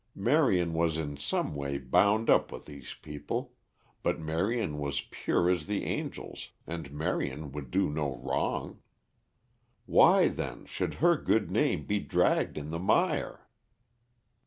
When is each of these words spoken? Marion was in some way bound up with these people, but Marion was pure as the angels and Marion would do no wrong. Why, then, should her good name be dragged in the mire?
Marion 0.15 0.73
was 0.73 0.97
in 0.97 1.15
some 1.15 1.53
way 1.53 1.77
bound 1.77 2.27
up 2.27 2.51
with 2.51 2.65
these 2.65 2.95
people, 3.03 3.53
but 4.01 4.19
Marion 4.19 4.79
was 4.79 5.01
pure 5.11 5.47
as 5.47 5.67
the 5.67 5.83
angels 5.85 6.49
and 6.65 6.91
Marion 6.91 7.51
would 7.51 7.69
do 7.69 7.87
no 7.87 8.17
wrong. 8.17 8.81
Why, 9.85 10.27
then, 10.27 10.65
should 10.65 10.95
her 10.95 11.17
good 11.17 11.51
name 11.51 11.85
be 11.85 11.99
dragged 11.99 12.57
in 12.57 12.71
the 12.71 12.79
mire? 12.79 13.45